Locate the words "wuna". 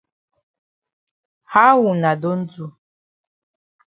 1.83-2.11